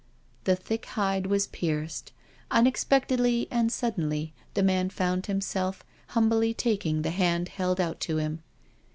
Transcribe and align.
The 0.45 0.55
thick 0.55 0.87
hide 0.87 1.27
was 1.27 1.45
pierced. 1.45 2.11
Unexpectedly 2.49 3.47
and 3.51 3.71
sud 3.71 3.97
denly 3.97 4.31
the 4.55 4.63
man 4.63 4.89
found 4.89 5.27
himself 5.27 5.83
humbly 6.07 6.55
taking 6.55 7.03
the 7.03 7.11
hand 7.11 7.49
held 7.49 7.79
out 7.79 7.99
to 7.99 8.17
him. 8.17 8.41